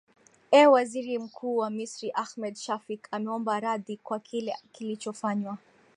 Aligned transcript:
eeh 0.53 0.69
waziri 0.71 1.17
mkuu 1.19 1.55
wa 1.57 1.69
misri 1.69 2.11
ahmed 2.15 2.55
shafik 2.55 3.07
ameomba 3.11 3.59
radhi 3.59 3.97
kwa 3.97 4.19
kile 4.19 4.55
kilichofanywa 4.71 5.57